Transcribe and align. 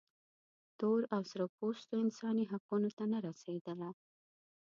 تور 0.79 1.01
او 1.15 1.21
سره 1.31 1.45
پوستو 1.57 1.93
انساني 2.05 2.43
حقونو 2.51 2.89
ته 2.97 3.03
نه 3.13 3.19
رسېدله. 3.27 3.89